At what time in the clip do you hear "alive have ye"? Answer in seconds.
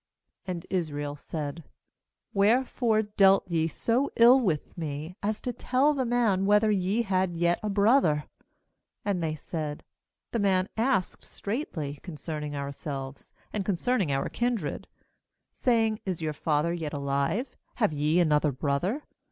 16.93-18.19